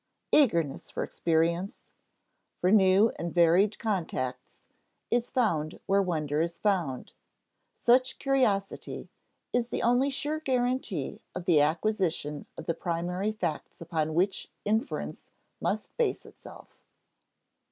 [0.31, 1.83] Eagerness for experience,
[2.59, 4.63] for new and varied contacts,
[5.11, 7.13] is found where wonder is found.
[7.71, 9.11] Such curiosity
[9.53, 15.29] is the only sure guarantee of the acquisition of the primary facts upon which inference
[15.61, 16.81] must base itself.